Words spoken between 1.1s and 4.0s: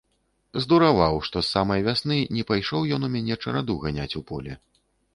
што з самай вясны не пайшоў ён у мяне чараду